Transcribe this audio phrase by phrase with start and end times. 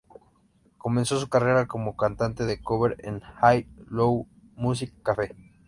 [0.79, 5.35] Comenzó su carrera como cantante de cover en el Hai Luo Music Cafe.